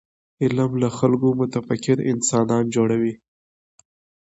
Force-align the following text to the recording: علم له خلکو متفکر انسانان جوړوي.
علم 0.43 0.71
له 0.81 0.89
خلکو 0.97 1.27
متفکر 1.41 1.97
انسانان 2.11 2.63
جوړوي. 2.75 3.13